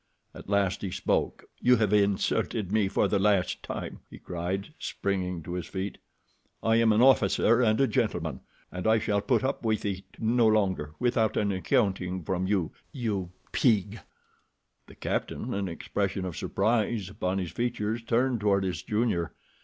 [0.33, 1.43] At last he spoke.
[1.59, 5.99] "You have insulted me for the last time!" he cried, springing to his feet.
[6.63, 8.39] "I am an officer and a gentleman,
[8.71, 13.29] and I shall put up with it no longer without an accounting from you, you
[13.51, 13.99] pig."
[14.87, 19.35] The captain, an expression of surprise upon his features, turned toward his junior.